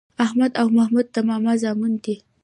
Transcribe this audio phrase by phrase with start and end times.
[0.25, 2.15] احمد او محمود د ماما زامن دي.